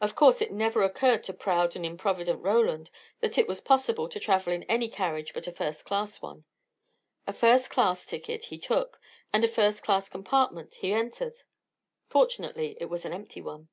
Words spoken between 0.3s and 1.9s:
it never occurred to proud and